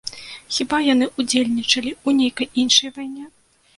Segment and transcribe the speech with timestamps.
[0.55, 3.29] Хіба яны ўдзельнічалі ў нейкай іншай вайне?